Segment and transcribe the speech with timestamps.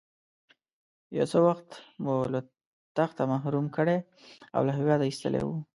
[1.17, 1.67] یو څه وخت
[2.03, 2.39] مو له
[2.97, 3.97] تخته محروم کړی
[4.55, 5.57] او له هېواده ایستلی وو.